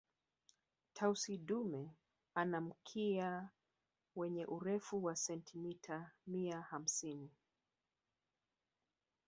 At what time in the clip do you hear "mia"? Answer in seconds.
6.27-6.61